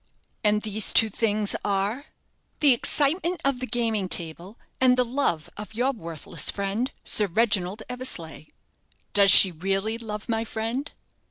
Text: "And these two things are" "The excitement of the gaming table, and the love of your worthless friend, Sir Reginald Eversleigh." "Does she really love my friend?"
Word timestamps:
"And 0.43 0.63
these 0.63 0.91
two 0.91 1.09
things 1.11 1.55
are" 1.63 2.05
"The 2.61 2.73
excitement 2.73 3.39
of 3.45 3.59
the 3.59 3.67
gaming 3.67 4.09
table, 4.09 4.57
and 4.79 4.97
the 4.97 5.05
love 5.05 5.47
of 5.57 5.75
your 5.75 5.91
worthless 5.91 6.49
friend, 6.49 6.89
Sir 7.03 7.27
Reginald 7.27 7.83
Eversleigh." 7.87 8.45
"Does 9.13 9.29
she 9.29 9.51
really 9.51 9.99
love 9.99 10.27
my 10.27 10.43
friend?" 10.43 10.91